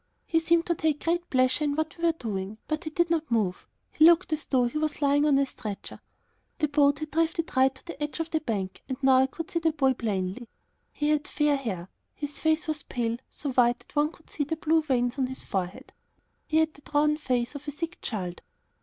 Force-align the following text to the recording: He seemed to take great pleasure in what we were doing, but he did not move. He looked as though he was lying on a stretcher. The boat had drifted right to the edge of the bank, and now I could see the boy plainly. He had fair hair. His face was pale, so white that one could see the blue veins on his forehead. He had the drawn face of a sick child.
He 0.25 0.39
seemed 0.39 0.65
to 0.65 0.73
take 0.73 1.03
great 1.05 1.29
pleasure 1.29 1.63
in 1.63 1.75
what 1.75 1.95
we 1.95 2.03
were 2.05 2.11
doing, 2.13 2.57
but 2.67 2.85
he 2.85 2.89
did 2.89 3.11
not 3.11 3.29
move. 3.29 3.67
He 3.91 4.03
looked 4.03 4.33
as 4.33 4.47
though 4.47 4.63
he 4.65 4.79
was 4.79 4.99
lying 4.99 5.27
on 5.27 5.37
a 5.37 5.45
stretcher. 5.45 5.99
The 6.57 6.69
boat 6.69 6.97
had 6.97 7.11
drifted 7.11 7.55
right 7.55 7.75
to 7.75 7.85
the 7.85 8.01
edge 8.01 8.19
of 8.19 8.31
the 8.31 8.39
bank, 8.39 8.81
and 8.89 8.97
now 9.03 9.17
I 9.17 9.27
could 9.27 9.51
see 9.51 9.59
the 9.59 9.71
boy 9.73 9.93
plainly. 9.93 10.47
He 10.91 11.09
had 11.09 11.27
fair 11.27 11.55
hair. 11.55 11.87
His 12.15 12.39
face 12.39 12.67
was 12.67 12.81
pale, 12.81 13.17
so 13.29 13.51
white 13.51 13.77
that 13.77 13.95
one 13.95 14.11
could 14.11 14.31
see 14.31 14.43
the 14.43 14.55
blue 14.55 14.81
veins 14.81 15.19
on 15.19 15.27
his 15.27 15.43
forehead. 15.43 15.93
He 16.47 16.57
had 16.57 16.73
the 16.73 16.81
drawn 16.81 17.15
face 17.17 17.53
of 17.53 17.67
a 17.67 17.71
sick 17.71 17.99
child. 18.01 18.41